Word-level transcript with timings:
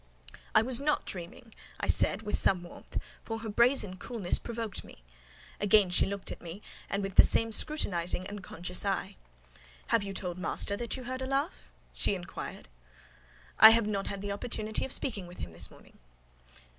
"I 0.55 0.63
was 0.63 0.81
not 0.81 1.05
dreaming," 1.05 1.53
I 1.79 1.87
said, 1.87 2.23
with 2.23 2.35
some 2.35 2.63
warmth, 2.63 2.97
for 3.21 3.41
her 3.41 3.49
brazen 3.49 3.97
coolness 3.97 4.39
provoked 4.39 4.83
me. 4.83 5.03
Again 5.59 5.91
she 5.91 6.07
looked 6.07 6.31
at 6.31 6.41
me; 6.41 6.63
and 6.89 7.03
with 7.03 7.17
the 7.17 7.23
same 7.23 7.51
scrutinising 7.51 8.25
and 8.25 8.41
conscious 8.41 8.83
eye. 8.83 9.15
"Have 9.89 10.01
you 10.01 10.15
told 10.15 10.39
master 10.39 10.75
that 10.75 10.97
you 10.97 11.03
heard 11.03 11.21
a 11.21 11.27
laugh?" 11.27 11.71
she 11.93 12.15
inquired. 12.15 12.67
"I 13.59 13.69
have 13.69 13.85
not 13.85 14.07
had 14.07 14.23
the 14.23 14.31
opportunity 14.31 14.85
of 14.85 14.91
speaking 14.91 15.27
to 15.31 15.39
him 15.39 15.53
this 15.53 15.69
morning." 15.69 15.99